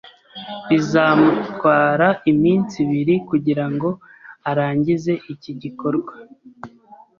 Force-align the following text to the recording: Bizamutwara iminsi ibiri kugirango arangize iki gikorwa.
Bizamutwara 0.67 2.07
iminsi 2.31 2.73
ibiri 2.83 3.15
kugirango 3.29 3.89
arangize 4.49 5.13
iki 5.33 5.51
gikorwa. 5.61 6.13